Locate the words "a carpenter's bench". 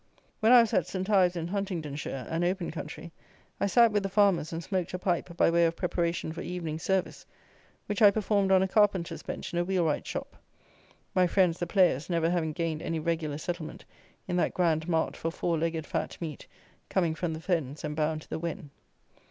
8.63-9.53